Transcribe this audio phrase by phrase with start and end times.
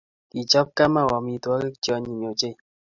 [0.29, 2.55] Kichob Kamau amitwokik che anyiny ochei.